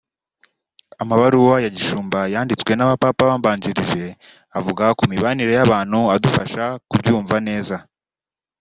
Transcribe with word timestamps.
Amabaruwa 1.01 1.55
ya 1.63 1.71
Gishumba 1.75 2.19
yanditswe 2.33 2.71
n’abapapa 2.75 3.23
bambanjirije 3.29 4.03
avuga 4.59 4.83
ku 4.97 5.03
mibanire 5.11 5.51
y’abantu 5.55 5.99
adufasha 6.15 6.65
kubyumva 6.89 7.35
neza 7.47 7.77